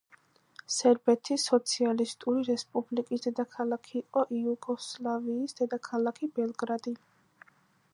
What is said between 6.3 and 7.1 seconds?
ბელგრადი.